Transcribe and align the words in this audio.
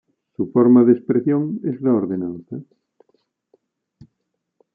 Su 0.35 0.49
forma 0.51 0.83
de 0.83 0.93
expresión 0.93 1.59
es 1.63 1.79
la 1.79 1.93
ordenanza. 1.93 2.57